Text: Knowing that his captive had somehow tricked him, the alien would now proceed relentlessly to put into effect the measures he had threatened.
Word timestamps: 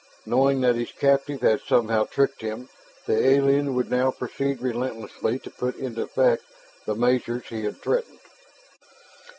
Knowing 0.25 0.61
that 0.61 0.73
his 0.73 0.91
captive 0.91 1.41
had 1.41 1.61
somehow 1.61 2.03
tricked 2.05 2.41
him, 2.41 2.69
the 3.05 3.15
alien 3.23 3.75
would 3.75 3.91
now 3.91 4.09
proceed 4.09 4.59
relentlessly 4.59 5.37
to 5.37 5.51
put 5.51 5.75
into 5.75 6.01
effect 6.01 6.43
the 6.87 6.95
measures 6.95 7.43
he 7.49 7.65
had 7.65 7.79
threatened. 7.79 8.17